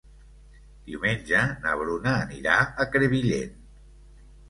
[0.87, 3.57] Diumenge na Bruna anirà a Crevillent.